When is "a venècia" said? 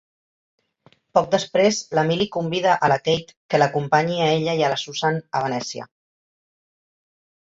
5.41-5.87